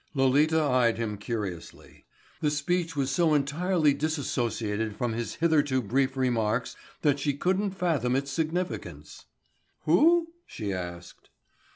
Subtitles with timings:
[0.15, 2.05] Lolita eyed him curiously.
[2.39, 8.15] The speech was so entirely disassociated from his hitherto brief remarks that she couldn't fathom
[8.15, 9.25] its significance.
[9.81, 11.29] "Who?" she asked.